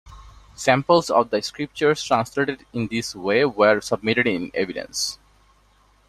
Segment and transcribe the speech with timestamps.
[0.55, 5.19] Samples of the scriptures translated in this way were submitted in evidence.